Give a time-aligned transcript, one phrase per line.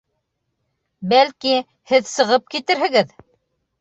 [1.11, 1.53] Бәлки,
[1.93, 3.13] һеҙ сығып китерһегеҙ?